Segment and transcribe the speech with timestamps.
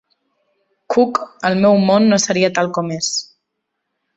[0.93, 1.19] Cook
[1.51, 3.15] el meu món no seria tal com és.